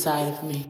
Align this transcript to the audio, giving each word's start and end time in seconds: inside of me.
inside 0.00 0.32
of 0.32 0.42
me. 0.42 0.69